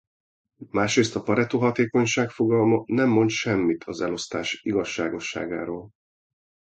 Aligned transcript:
Másrészt 0.69 1.15
a 1.15 1.21
Pareto-hatékonyság 1.21 2.29
fogalma 2.29 2.83
nem 2.85 3.09
mond 3.09 3.29
semmit 3.29 3.83
az 3.83 4.01
elosztás 4.01 4.59
igazságosságáról. 4.63 5.89